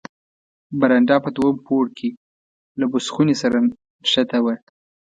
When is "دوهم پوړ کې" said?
1.35-2.09